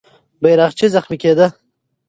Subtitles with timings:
[0.41, 1.47] بیرغچی زخمي کېده.